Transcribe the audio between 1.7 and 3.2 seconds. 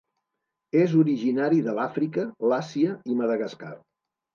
l'Àfrica, l'Àsia